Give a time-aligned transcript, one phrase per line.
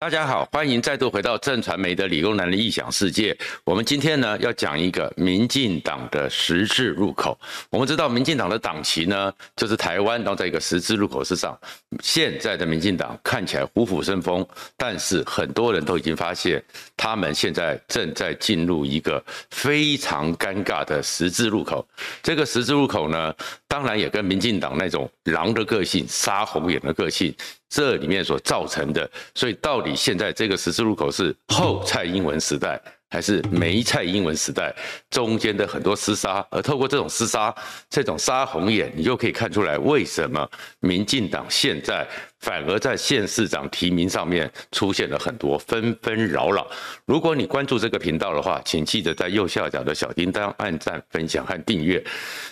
[0.00, 3.36] 大家好，欢迎再度回到正传媒的理工男的异想世界。
[3.64, 7.36] 我们今天呢要讲一个民进党的十字路口。
[7.68, 11.58] 我们知道民进党的党旗呢就是台湾，然后在一个十字路口之上。
[12.00, 16.62] 现在的民进党看起来虎虎生风，但是很多人都已经发现，
[16.96, 19.20] 他们现在正在进入一个
[19.50, 21.84] 非常尴尬的十字路口。
[22.22, 23.34] 这个十字路口呢，
[23.66, 27.34] 当然也跟民进党那种狼的个性、杀红眼的个性。
[27.68, 32.80] 这里面所造成的，所以到底现在这个十字路口是后蔡英文时代，
[33.10, 34.74] 还是没蔡英文时代？
[35.10, 37.54] 中间的很多厮杀，而透过这种厮杀，
[37.90, 40.48] 这种杀红眼，你就可以看出来为什么
[40.80, 42.08] 民进党现在
[42.40, 46.66] 反而在县市长提名上面出现了很多纷纷扰扰。
[47.04, 52.02] 如果你关注这个频道的话，请记得在右下角的小叮当按赞、分享和订阅。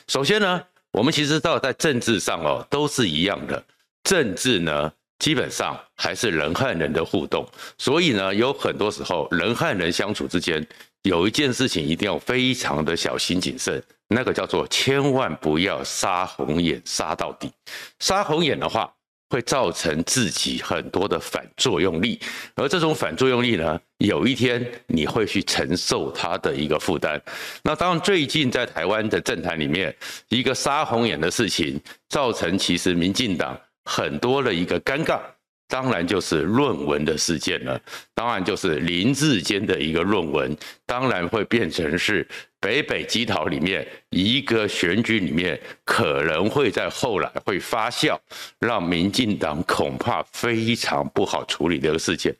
[0.08, 0.62] 首先呢，
[0.92, 3.64] 我们其实知道在政治上哦，都是一样的，
[4.04, 4.92] 政治呢。
[5.18, 7.46] 基本上还是人和人的互动，
[7.78, 10.64] 所以呢，有很多时候人和人相处之间，
[11.02, 17.50] 有一件事情一定要非常的小心谨慎，那个叫做千万不要杀红眼杀到底。
[17.98, 18.92] 杀红眼的话，
[19.30, 22.20] 会造成自己很多的反作用力，
[22.54, 27.20] 而这种反作用力呢，有一天你会去承受它的一个负担。
[27.62, 29.92] 那当然，最近在台湾的政坛里面，
[30.28, 31.80] 一个杀红眼的事情，
[32.10, 33.58] 造成其实民进党。
[33.86, 35.20] 很多的一个尴尬，
[35.68, 37.80] 当然就是论文的事件了。
[38.14, 42.26] 当然就是林志坚的一个论文，当然会变成是
[42.60, 48.18] 北北基桃里面一个选举里面可能会在后来会发酵，
[48.58, 52.34] 让民进党恐怕非常不好处理这个事件。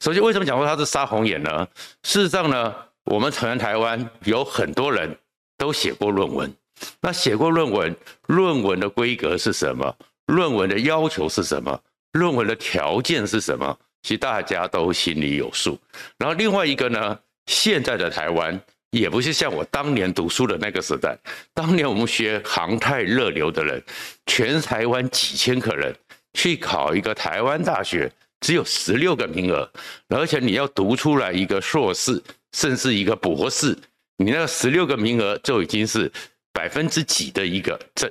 [0.00, 1.68] 首先，为什么讲说他是杀红眼呢？
[2.04, 2.74] 事实上呢，
[3.04, 5.14] 我们台湾有很多人
[5.58, 6.52] 都写过论文，
[7.00, 7.94] 那写过论文，
[8.26, 9.94] 论文的规格是什么？
[10.26, 11.80] 论文的要求是什么？
[12.12, 13.78] 论文的条件是什么？
[14.02, 15.78] 其实大家都心里有数。
[16.16, 18.58] 然后另外一个呢，现在的台湾
[18.90, 21.16] 也不是像我当年读书的那个时代。
[21.52, 23.82] 当年我们学航太热流的人，
[24.26, 25.94] 全台湾几千个人
[26.34, 29.68] 去考一个台湾大学，只有十六个名额，
[30.08, 32.22] 而且你要读出来一个硕士，
[32.52, 33.76] 甚至一个博士，
[34.16, 36.10] 你那十六个名额就已经是
[36.52, 38.10] 百分之几的一个这。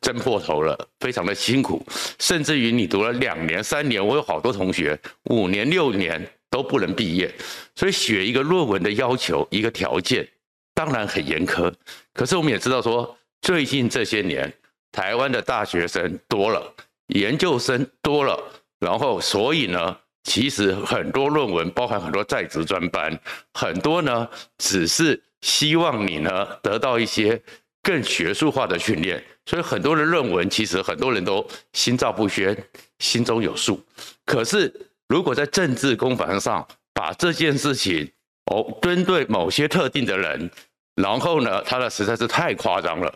[0.00, 1.84] 挣破头了，非常的辛苦，
[2.18, 7.30] 甚至于你读了两年、三年，我有好多同学五年、六年都不能毕业，
[7.74, 10.26] 所以写一个论文的要求、一个条件，
[10.74, 11.70] 当然很严苛。
[12.14, 14.50] 可是我们也知道说，最近这些年，
[14.90, 16.74] 台湾的大学生多了，
[17.08, 18.42] 研究生多了，
[18.78, 23.20] 然后所以呢，其实很多论文，包含很多在职专班，
[23.52, 27.38] 很多呢，只是希望你呢得到一些。
[27.82, 32.56] 更学术化的训练，所以很多的论文其实很多人都心照不宣，
[33.00, 33.84] 心中有数。
[34.24, 34.72] 可是
[35.08, 38.08] 如果在政治攻防上把这件事情
[38.46, 40.48] 哦针对某些特定的人，
[40.94, 43.12] 然后呢，他的实在是太夸张了，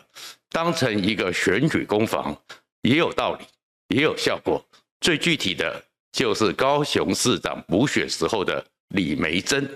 [0.49, 2.37] 当成一个选举攻防，
[2.81, 3.45] 也有道理，
[3.95, 4.61] 也有效果。
[4.99, 5.81] 最具体的
[6.11, 8.61] 就是高雄市长补选时候的。
[8.89, 9.67] 李梅珍，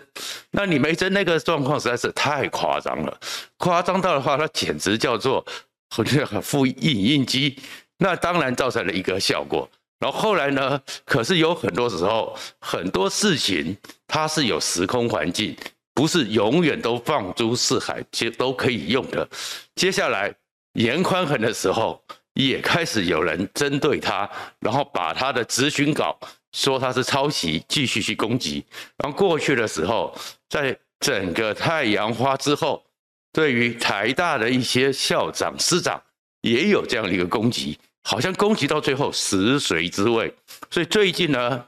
[0.52, 3.20] 那李梅珍那个状况实在是太夸张了，
[3.58, 5.44] 夸张到的话，他简直叫做
[5.90, 7.58] 好像复印印机。
[7.98, 9.70] 那当然造成了一个效果。
[10.00, 13.76] 然后后来呢，可是有很多时候，很多事情
[14.08, 15.56] 它是有时空环境，
[15.94, 19.28] 不是永远都放诸四海皆都可以用的。
[19.76, 20.34] 接下来
[20.74, 22.02] 严宽衡的时候，
[22.36, 24.30] 也开始有人针对他，
[24.60, 26.18] 然后把他的咨询稿。
[26.52, 28.66] 说他是抄袭，继续去攻击。
[28.98, 30.12] 然后过去的时候，
[30.50, 32.84] 在整个太阳花之后，
[33.32, 36.02] 对于台大的一些校长、师长
[36.42, 40.34] 也有这样的一个攻击，好像攻击到最后食髓知味。
[40.70, 41.66] 所以最近呢，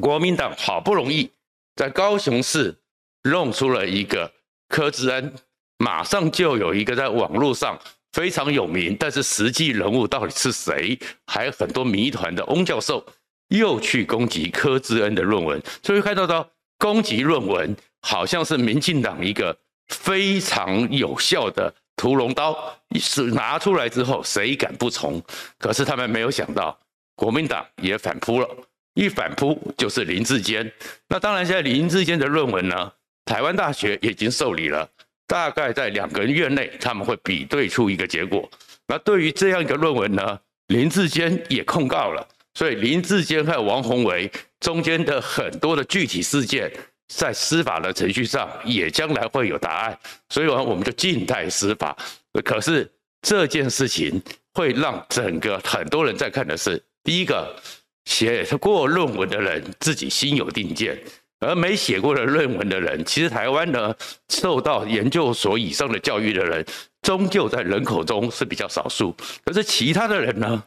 [0.00, 1.30] 国民党好不容易
[1.76, 2.76] 在高雄市
[3.24, 4.32] 弄出了一个
[4.68, 5.34] 柯志恩，
[5.78, 7.78] 马上就有一个在网络上
[8.12, 13.04] 非常有名，但是实际人物到底是谁，还有很多谜团的翁教授。
[13.48, 19.54] 又去攻击柯志恩的论文，所以看到到攻击论文，好像是民进党一个
[19.92, 22.56] 非常有效的屠龙刀，
[22.98, 25.22] 是拿出来之后谁敢不从？
[25.58, 26.76] 可是他们没有想到，
[27.14, 28.48] 国民党也反扑了，
[28.94, 30.70] 一反扑就是林志坚。
[31.08, 32.92] 那当然，现在林志坚的论文呢，
[33.24, 34.88] 台湾大学已经受理了，
[35.26, 38.50] 大概在两个月内他们会比对出一个结果。
[38.88, 42.26] 那对于这样一个论文呢，林志坚也控告了。
[42.54, 44.30] 所以林志坚和王鸿薇
[44.60, 46.70] 中间的很多的具体事件，
[47.16, 49.98] 在司法的程序上也将来会有答案。
[50.28, 51.96] 所以，我们就静待司法。
[52.44, 54.20] 可是这件事情
[54.54, 57.54] 会让整个很多人在看的是：第一个，
[58.04, 60.98] 写过论文的人自己心有定见，
[61.40, 63.94] 而没写过的论文的人，其实台湾呢，
[64.28, 66.64] 受到研究所以上的教育的人，
[67.02, 69.14] 终究在人口中是比较少数。
[69.44, 70.62] 可是其他的人呢，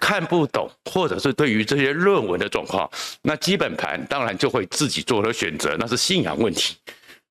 [0.00, 2.90] 看不懂，或者是对于这些论文的状况，
[3.22, 6.76] 那基本盘当然就会自己做了选择，那是信仰问题。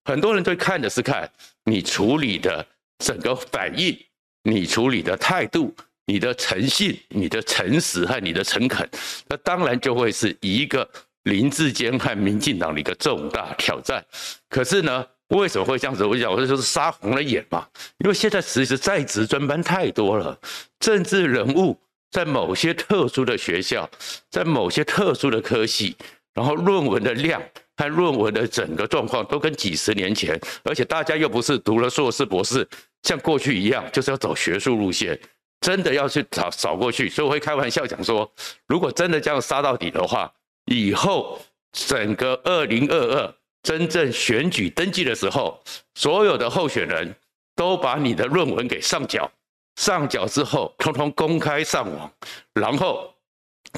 [0.06, 1.30] 很多人对看的是看
[1.66, 2.66] 你处理的
[3.00, 3.98] 整个反应，
[4.44, 5.76] 你处理的态度。
[6.06, 8.90] 你的诚信、你的诚实和你的诚恳，
[9.28, 10.90] 那当然就会是一个
[11.26, 14.04] 林志坚和民进党的一个重大挑战。
[14.50, 16.04] 可是呢，为什么会这样子？
[16.04, 17.68] 我讲，我就是杀红了眼嘛。
[18.00, 20.36] 因为现在其实在职专班太多了，
[20.80, 21.80] 政治人物
[22.12, 23.90] 在某些特殊的学校，
[24.30, 25.96] 在某些特殊的科系，
[26.34, 27.42] 然后论文的量
[27.78, 32.68] 和论文的整个状况都跟几十年前，而且大家又不是读了硕士、博士，
[33.04, 35.20] 像过去一样，就是要走学术路线。
[35.62, 38.32] 真的要去找找过去，所以我会开玩笑讲说，
[38.66, 40.32] 如果真的这样杀到底的话，
[40.68, 41.38] 以后
[41.74, 45.62] 整个二零二二真正选举登记的时候，
[45.96, 47.14] 所有的候选人
[47.58, 49.30] 都把你的论文给上缴，
[49.76, 52.12] 上缴之后通通公开上网，
[52.54, 53.14] 然后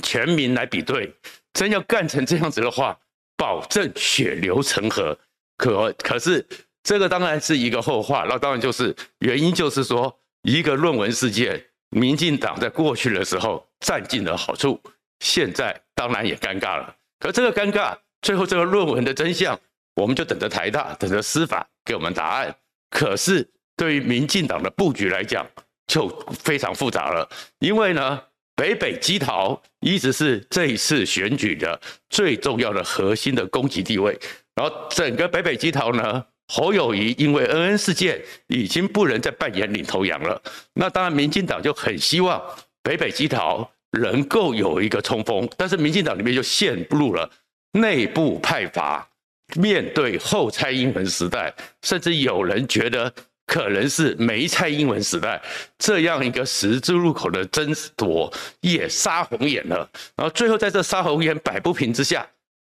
[0.02, 1.14] 全民来比对，
[1.54, 2.98] 真要干成这样子的话，
[3.38, 5.18] 保证血流成河。
[5.58, 6.46] 可可是
[6.84, 11.66] 这个当然是一个后话，那当然就是原因就是说一个论文事件。
[11.94, 14.80] 民进党在过去的时候占尽了好处，
[15.20, 16.96] 现在当然也尴尬了。
[17.20, 19.60] 可这个尴尬，最后这个论文的真相，
[19.96, 22.56] 我们就等着台大，等着司法给我们答案。
[22.90, 23.46] 可是
[23.76, 25.46] 对于民进党的布局来讲，
[25.92, 26.08] 就
[26.44, 27.30] 非常复杂了。
[27.60, 28.22] 因为呢，
[28.56, 31.80] 北北基桃一直是这一次选举的
[32.10, 34.18] 最重要的核心的攻击地位，
[34.56, 36.26] 然后整个北北基桃呢。
[36.54, 40.42] 侯友宜因为恩恩事件已经不能再扮演领头羊了，
[40.74, 42.42] 那当然民进党就很希望
[42.84, 47.32] 北北基桃能够有一个冲锋，但是民进党里面就陷入了
[47.72, 49.08] 内部派阀，
[49.56, 51.54] 面对后蔡英文时代，
[51.84, 53.14] 甚至有人觉得
[53.51, 55.42] 可能是没蔡英文时代
[55.77, 62.25] 这样一个十字路口的争夺也杀红眼了，然后最后在这杀红眼摆不平之下，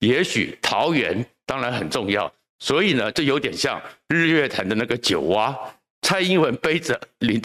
[0.00, 2.31] 也许桃园当然很重要。
[2.58, 5.56] 所以呢，这有点像日月潭的那个九蛙，
[6.02, 7.43] 蔡英文背着林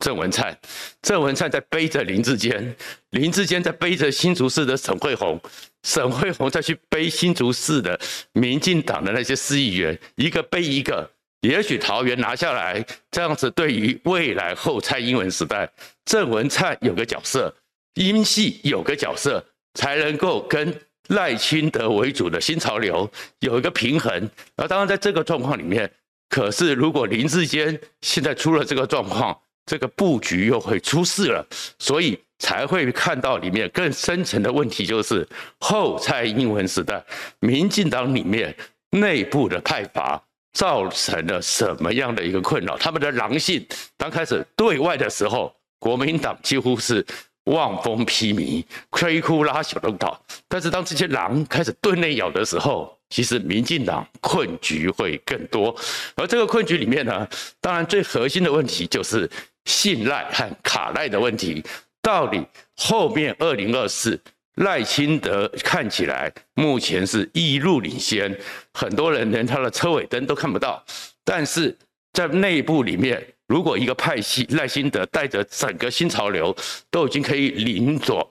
[0.00, 0.58] 郑文灿，
[1.02, 2.74] 郑文灿在背着林志坚，
[3.10, 5.40] 林志坚在背着新竹市的沈慧虹，
[5.84, 7.96] 沈慧虹再去背新竹市的
[8.32, 11.08] 民进党的那些市议员，一个背一个。
[11.42, 15.70] 也许桃园拿下来，这样子对于未来后蔡英文时代，
[16.04, 17.54] 郑文灿有个角色，
[17.94, 19.44] 英系有个角色，
[19.74, 20.74] 才能够跟。
[21.08, 23.10] 赖清德为主的新潮流
[23.40, 25.90] 有一个平衡，而当然在这个状况里面，
[26.30, 29.36] 可是如果林志坚现在出了这个状况，
[29.66, 31.44] 这个布局又会出事了，
[31.80, 35.28] 所以才会看到里面更深层的问题，就是
[35.58, 37.04] 后蔡英文时代，
[37.40, 38.54] 民进党里面
[38.90, 42.76] 内部的派阀造成了什么样的一个困扰？
[42.78, 43.66] 他们的狼性，
[43.96, 47.04] 刚开始对外的时候，国民党几乎是。
[47.46, 50.24] 望风披靡，摧枯拉朽的倒。
[50.46, 55.74] 但是当这些狼开始对内咬的时候，其实民进党困局会更多。
[56.14, 57.28] 而这个困局里面呢，
[57.60, 59.28] 当然最核心的问题就是
[59.64, 61.60] 信赖和卡赖的问题。
[62.00, 62.40] 到底
[62.76, 64.16] 后面二零二四
[64.56, 68.38] 赖清德看起来目前是一路领先，
[68.74, 70.84] 很多人连他的车尾灯都看不到。
[71.24, 71.76] 但是
[72.12, 73.24] 在内部里面。
[73.48, 76.56] 如果一个派系赖清德带着整个新潮流
[76.90, 78.26] 都已经可以领走、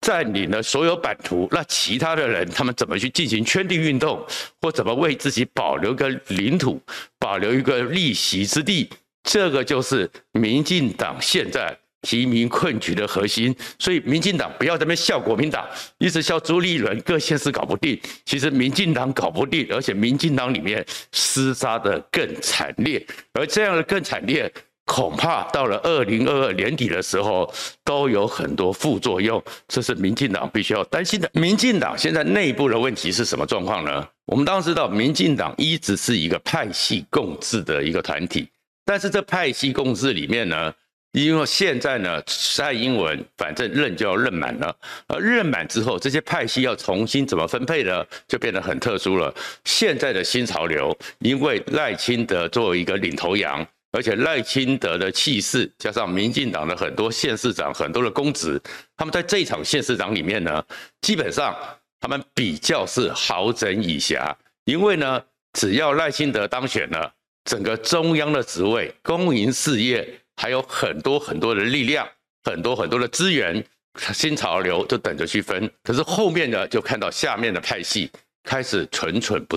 [0.00, 4.24] 占领了所有版图，那其他的人他们怎么去进行圈地运动，
[4.62, 6.80] 或怎么为自己保留个领土、
[7.18, 8.88] 保留一个立席之地？
[9.24, 11.76] 这个就是民进党现在。
[12.04, 15.66] 提名困局的核心，所以民进党不要在那边笑国民党，
[15.98, 17.98] 一直笑朱立伦各县市搞不定。
[18.26, 24.52] 其实民进党搞不定，而且民进党里面厮杀的更惨烈，而这样的更惨烈，
[24.84, 27.50] 恐怕到了二零二二年底的时候，
[27.82, 29.42] 都有很多副作用。
[29.66, 31.30] 这是民进党必须要担心的。
[31.32, 34.06] 民进党现在内部的问题是什么状况呢？
[34.26, 38.48] 我们当然知道，民进党一直是一个派系共治的一个团体，
[38.84, 40.72] 但是这派系共治里面呢？
[41.14, 48.04] 因为现在呢，蔡英文反正任就要任满了，而任满之后，这些派系要重新怎么分配呢？
[48.26, 49.32] 就变得很特殊了。
[49.64, 58.60] 现在的新潮流，因为赖清德作为一个领头羊，而且赖清德的气势，加上民进党的很多县市长、很多的公职，
[58.96, 60.60] 他们在这一场县市长里面呢，
[61.00, 61.56] 基本上
[62.00, 67.12] 他们比较是好整以暇，因为呢，只要赖清德当选了，
[67.44, 70.04] 整个中央的职位、公营事业。
[70.36, 72.08] 还有很多很多的力量，
[72.42, 73.64] 很多很多的资源，
[74.12, 78.10] 新潮流就等着去分，可是后面呢，就看到下面的派系
[78.42, 79.56] 开始蠢蠢不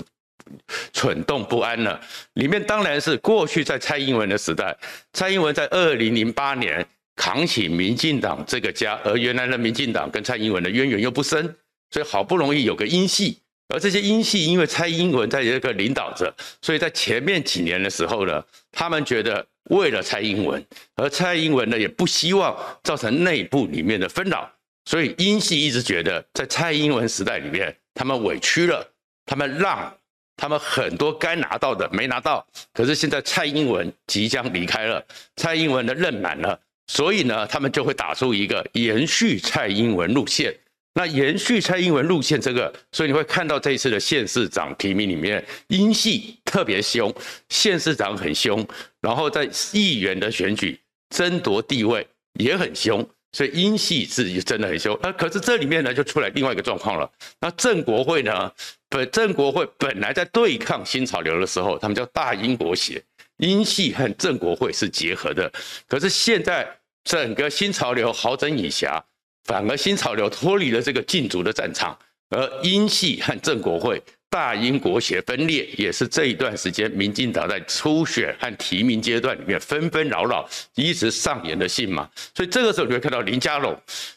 [0.92, 2.00] 蠢动不安了。
[2.34, 4.76] 里面当然是过去在蔡英文的时代，
[5.12, 11.44] 蔡英文在二零零八年扛起民进党这个家，而原来的民进党跟蔡英文的渊源又不深，
[11.90, 13.38] 所以好不容易有个英系，
[13.74, 16.32] 而这些英系因为蔡英文在这个领导着，
[16.62, 19.44] 所以在前面几年的时候呢，他们觉得。
[19.68, 20.64] 为了蔡英文，
[20.96, 24.50] 而蔡英文呢也不希望造成内部里面的纷扰，
[24.84, 28.86] 所以英系一直觉得在蔡英文时代里面，他们委屈了，
[29.26, 29.94] 他们让
[30.36, 32.46] 他们很多该拿到的没拿到。
[32.72, 35.04] 可是现在蔡英文即将离开了，
[35.36, 40.54] 蔡英文的任满了，所以呢，他们就会打出一个延续蔡英文路线。
[40.94, 47.14] 那延续蔡英文路线这个，所以你会看到这一次的县市长提名里面，英系特别凶，
[47.50, 48.66] 县市长很凶，
[49.00, 50.76] 然后在议员的选举
[51.10, 52.04] 争夺地位
[52.40, 54.98] 也很凶，所以英系是真的很凶。
[55.00, 57.08] 那可是这里面呢，就出来另外一个状况了。
[57.40, 58.50] 那正国会呢，
[58.88, 63.00] 本正国会本来在对抗新潮流的时候，他们叫大英国协，
[63.36, 65.52] 英系和正国会是结合的。
[65.86, 66.68] 可是现在
[67.04, 69.00] 整个新潮流好整以暇。
[69.48, 82.06] 反而新潮流脱离了这个竞逐的战场，而英系和正国会、大英国协分裂，也是这一段时间民进党在初选和提名阶段里面纷纷扰扰一直上演的戏码。
[82.34, 83.74] 所以这个时候你会看到林佳龙，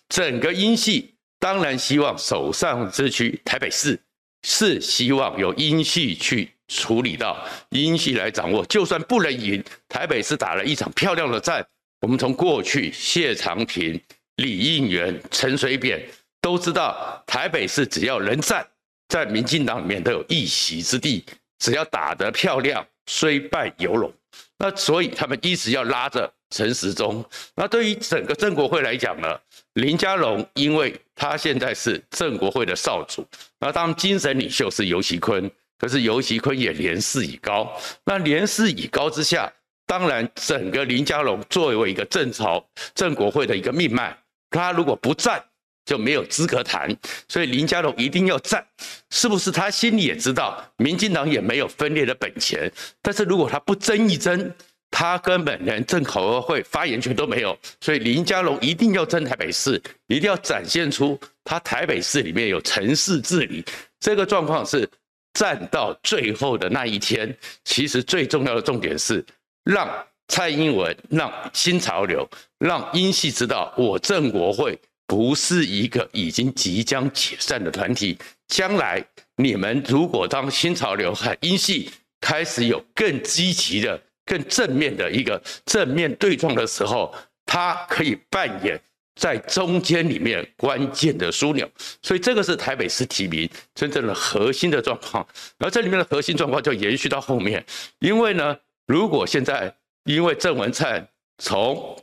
[0.10, 3.98] 整个英系当然希望手上之区台北市
[4.46, 11.66] 是希望由英系去处理到，英系来掌握，就算不能赢，台北市打了一场漂亮的战。
[12.02, 13.98] 我们从过去谢长廷。
[14.38, 16.04] 李应元、陈水扁
[16.42, 18.66] 都知道，台北市只要能战，
[19.10, 21.24] 在民进党里面都有一席之地。
[21.60, 24.12] 只要打得漂亮，虽败犹荣。
[24.58, 27.24] 那所以他们一直要拉着陈时中。
[27.56, 29.40] 那对于整个正国会来讲呢，
[29.74, 33.24] 林佳龙因为他现在是正国会的少主，
[33.60, 37.72] 那当精神领袖是游锡堃，可是游锡堃也年事已高。
[38.06, 39.52] 那年事已高之下，
[39.86, 44.18] 当然整个林佳龙作为一个正朝正国会的一个命脉。
[44.52, 45.44] 他如果不站，
[45.84, 46.96] 就没有资格谈，
[47.28, 48.64] 所以林佳龙一定要站，
[49.10, 49.50] 是不是？
[49.50, 52.72] 他心里也知道，民进党也没有分裂的本钱。
[53.02, 54.54] 但是如果他不争一争，
[54.92, 57.58] 他根本连正考会发言权都没有。
[57.80, 63.66] 所以林佳龙一定要争台北市，一定要展现出他台北市里面有城市治理。
[64.00, 64.88] 这个状况是
[65.34, 69.26] 站到最后的那一天，其实最重要的重点是
[69.64, 69.90] 让。
[70.32, 72.26] 蔡英文让新潮流，
[72.58, 78.18] 让英系知道，我正国会不是一个已经即将解散的团体。
[78.48, 87.14] 将来你们如果当新潮流和英系开始有更积极的、更正面的一个正面对撞的时候，
[87.46, 88.82] 他可以扮演
[89.20, 91.70] 在中间里面关键的枢纽。
[92.02, 95.28] 所以这个是台北市提名真正的核心的状况。
[95.60, 97.66] 而这里面的核心状况就延续到后面，
[98.00, 98.58] 因为呢，
[98.88, 101.98] 如果现在因为郑文灿从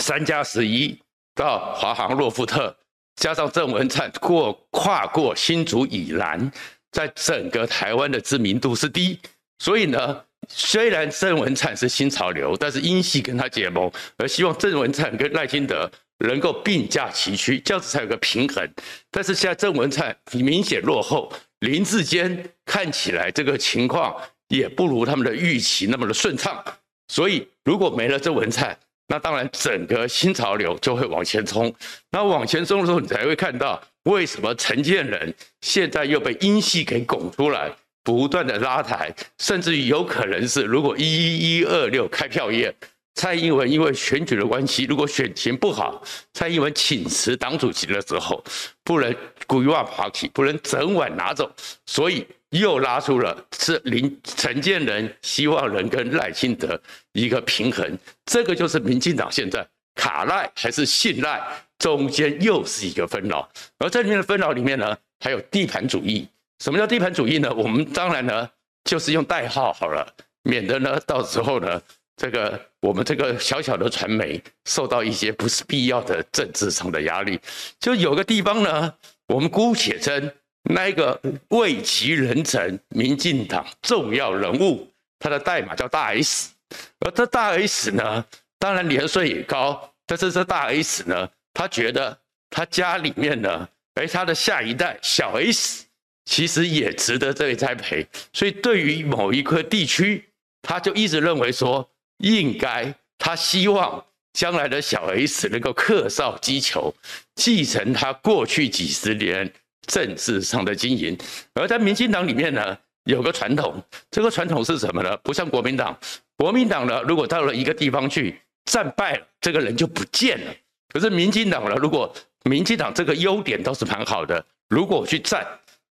[0.00, 0.98] 三加十一
[1.34, 2.74] 到华航洛夫特，
[3.16, 6.50] 加上郑文灿过跨过新竹以南，
[6.90, 9.18] 在整个台湾的知名度是低，
[9.58, 18.66] 所以呢，虽然郑文灿是新潮流，但是英系跟他结盟，而希望郑文灿跟赖清德能够并驾齐驱，这样子才有个平衡。
[19.10, 24.16] 但是现在郑文灿明显落后，林志坚看起来这个情况
[24.48, 26.64] 也不如他们的预期那么的顺畅。
[27.08, 28.76] 所以，如果没了这文灿，
[29.08, 31.72] 那当然整个新潮流就会往前冲。
[32.10, 37.70] 那往前冲的时候，你才会看到为什么陈建仁现在又被英系给拱出来，
[38.02, 42.74] 不断的拉抬，甚至于有可能是如果一一一二六开票夜，
[43.14, 48.42] 蔡英文因为选举的关系，如果选情不好，蔡英文请辞党主席的时候，
[48.82, 49.14] 不能
[49.46, 51.50] 规划 party，不能整晚拿走，
[51.84, 52.26] 所以。
[52.54, 56.80] 又拉出了是林陈建仁希望能跟赖清德
[57.12, 61.42] 一个平衡，这个就是民进党现在卡赖还是信赖，
[61.78, 63.48] 中间又是一个纷扰。
[63.78, 66.28] 而这里面的纷扰里面呢，还有地盘主义。
[66.62, 67.52] 什么叫地盘主义呢？
[67.52, 68.48] 我们当然呢
[68.84, 70.06] 就是用代号好了，
[70.44, 71.82] 免得呢到时候呢
[72.16, 77.40] 这个我们这个小小的传媒受到一些不是必要的政治上的压力。
[77.80, 78.94] 就有个地方呢，
[79.26, 80.30] 我们姑且称。
[80.64, 86.52] 那一个位极人臣，民进党重要人物，他的代码叫大 S，
[87.00, 88.24] 而这大 S 呢，
[88.58, 92.18] 当然年岁也高，但是这大 S 呢，他觉得
[92.48, 95.84] 他家里面呢，哎，他的下一代小 S
[96.24, 100.24] 其实也值得这位栽培，所以对于某一个地区，
[100.62, 101.86] 他就一直认为说，
[102.18, 104.02] 应该他希望
[104.32, 106.94] 将来的小 S 能够克绍击球，
[107.34, 109.52] 继承他过去几十年
[109.86, 111.16] 政治上的经营。
[111.54, 115.16] 而在民进党里面呢，有个传统，这个传统是什么呢？
[115.18, 115.96] 不像国民党，
[116.36, 120.52] 国民党呢，如果到了一个地方去战败了，这个人就不见了。
[120.92, 122.14] 可是民进党呢，如果
[122.44, 125.46] 民进党这个优点倒是蛮好的，如果我去战，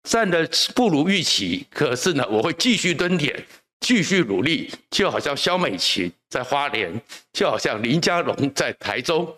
[0.09, 3.45] 战的不如预期，可是呢，我会继续蹲点。
[3.85, 6.89] 继续努力，就好像萧美琴在花莲，
[7.33, 9.29] 就好像林佳龙在台中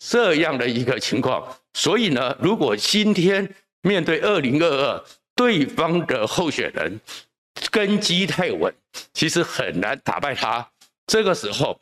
[0.00, 1.46] 这样的一个情况。
[1.74, 3.48] 所以呢，如果今天
[3.82, 7.00] 面对二零二二，对方的候选人
[7.70, 8.74] 根基太稳，
[9.12, 10.66] 其实很难打败他。
[11.06, 11.78] 这个时候，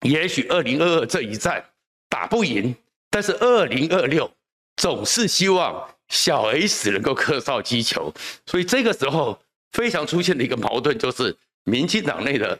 [0.00, 1.62] 也许二零二二这一战
[2.08, 2.74] 打不赢，
[3.10, 4.30] 但是二零二六
[4.76, 8.12] 总是希望小 S 能够客少击球。
[8.46, 9.38] 所以这个时候。
[9.74, 12.56] 非常出现的一个矛盾，就是民进党内的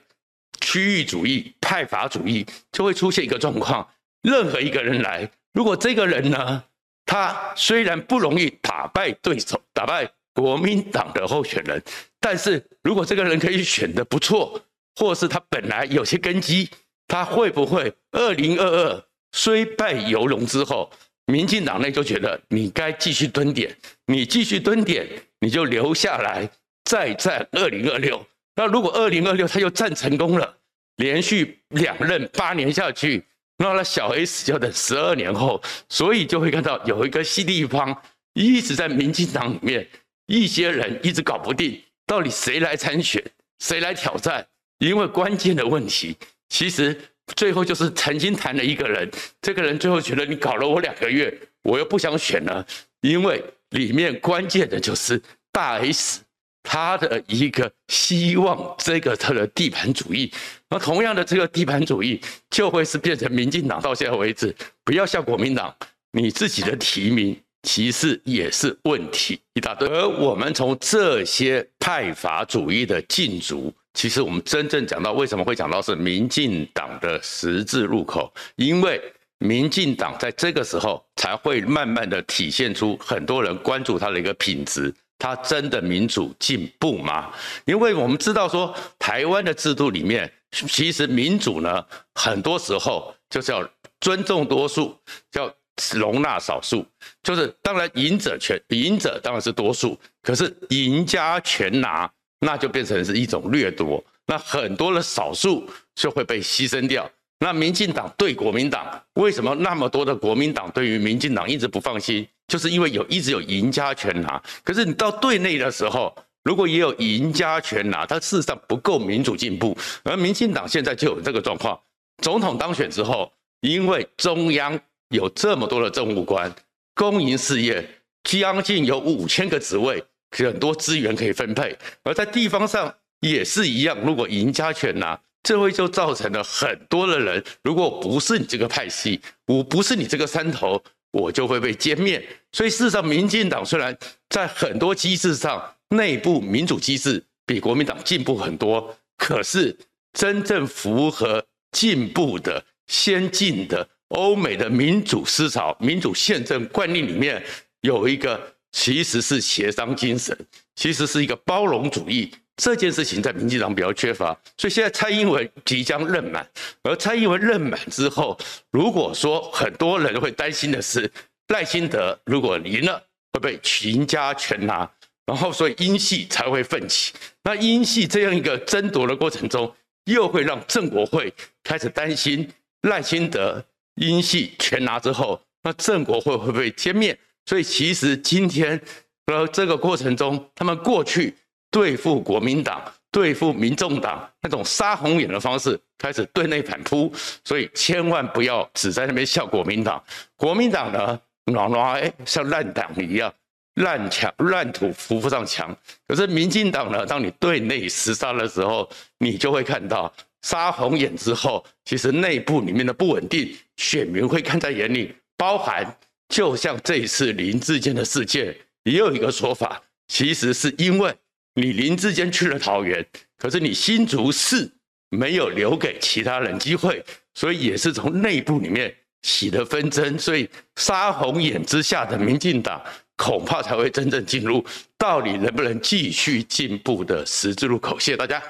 [0.60, 3.88] 区域主义、派阀主义，就会出现一个状况：
[4.22, 6.64] 任何一个人来，如果这个人呢，
[7.06, 11.82] 他虽然不容易打败对手、打败国民党的候选人，
[12.20, 14.60] 但是如果这个人可以选得不错，
[14.96, 16.68] 或是他本来有些根基，
[17.06, 20.90] 他会不会二零二二虽败犹荣之后，
[21.26, 25.06] 民进党内就觉得你该继续蹲点，你继续蹲点，
[25.40, 26.48] 你就留下来。
[26.84, 28.22] 再战二零二六，
[28.56, 30.54] 那如果二零二六他又战成功了，
[30.96, 33.24] 连续两任八年下去，
[33.58, 37.96] 那那小 S 就要等十二年后，所以就会看到有一个新地方
[38.32, 39.88] 一直在民进党里面，
[40.26, 43.22] 一些人一直搞不定，到底谁来参选，
[43.60, 44.44] 谁来挑战？
[44.78, 46.16] 因为关键的问题，
[46.48, 46.98] 其实
[47.36, 49.08] 最后就是曾经谈了一个人，
[49.40, 51.32] 这个人最后觉得你搞了我两个月，
[51.62, 52.66] 我又不想选了，
[53.02, 56.22] 因为里面关键的就是大 S。
[56.64, 60.32] 他的一个希望，这个他的地盘主义，
[60.68, 64.52] 那同样的这个地盘主义，就会是变成民进党到现在为止，
[64.82, 65.72] 不要像国民党，
[66.10, 69.86] 你自己的提名其实也是问题一大堆。
[69.86, 79.00] 而我们从这些派阀主义的竞逐，其实我们真正讲到为什么会讲到是民进党的十字路口，因为
[79.38, 84.92] 民进党在这个时候才会慢慢的体现出很多人关注他的一个品质。
[85.24, 87.32] 他真的民主进步吗？
[87.64, 91.82] 因为我们知道说，台湾的制度里面，其实民主呢，
[92.14, 93.66] 很多时候就是要
[94.02, 94.94] 尊重多数，
[95.32, 95.50] 要
[95.94, 96.84] 容纳少数。
[97.22, 102.10] 就是当然赢者全赢者当然是多数，可是赢家全拿，
[102.40, 107.10] 那就变成是一种掠夺，那很多的少数就会被牺牲掉。
[107.44, 112.26] 那民进党对国民党，为什么那么多的国民党对于民进党一直不放心？
[112.48, 114.42] 就是因为有一直有赢家全拿。
[114.62, 119.76] 可是你到对内的时候，如果也有赢家全拿，它事实上不够民主进步。
[120.04, 121.78] 而民进党现在就有这个状况，
[122.22, 123.30] 总统当选之后，
[123.60, 124.80] 因为中央
[125.10, 126.50] 有这么多的政务官，
[126.94, 127.86] 公营事业
[128.22, 131.76] 将近有五千个职位，很多资源可以分配。
[132.04, 135.20] 而在地方上也是一样，如果赢家全拿。
[135.44, 142.26] 这会就造成了很多的人，如果不是你这个派系，我不是你这个山头，我就会被歼灭。
[142.50, 143.96] 所以事实上，民进党虽然
[144.30, 149.76] 在很多机制上，内部民主机制比国民党进步很多，可是
[150.14, 157.44] 真正符合进步的、先进的欧美的民主思潮、民主宪政惯例里面，
[157.82, 158.40] 有一个
[158.72, 160.34] 其实是协商精神，
[160.74, 162.32] 其实是一个包容主义。
[162.56, 166.48] 这件事情在民进党比较缺乏，所以现在蔡英文即将任满，
[166.84, 168.38] 而蔡英文任满之后，
[168.70, 171.10] 如果说很多人会担心的是
[171.48, 174.88] 赖清德如果赢了会被赢家全拿，
[175.26, 177.12] 然后所以英系才会奋起。
[177.42, 182.48] 那英系这样一个争夺的过程中，又会让正国会开始担心
[182.82, 183.64] 赖清德
[183.96, 187.18] 英系全拿之后，那正国会会不会歼灭。
[187.46, 188.80] 所以其实今天
[189.26, 191.34] 呃这个过程中，他们过去。
[191.74, 197.12] 对付国民党、对付民众党那种杀红眼的方式，开始对内反扑，
[197.44, 200.00] 所以千万不要只在那边笑国民党。
[200.36, 203.34] 国民党呢，暖暖哎，像烂党一样，
[203.74, 205.76] 烂墙烂土扶不上墙。
[206.06, 215.12] 可是民进党呢，当你对内厮杀的时候，你就会看到杀红眼之后，其实内部里面的不稳定，选民会看在眼里。
[215.36, 215.84] 包含
[216.28, 221.12] 就像这一次林志坚的事件，也有一个说法，其实是因为。
[221.54, 223.04] 你林志坚去了桃园，
[223.38, 224.68] 可是你新竹市
[225.10, 232.82] 没有留给其他人机会，所以也是从内部里面起的纷争，所以杀红眼之下的民进党
[233.16, 234.64] 恐怕才会真正进入
[234.98, 237.98] 到底能不能继续进步的十字路口。
[238.00, 238.42] 谢谢大家。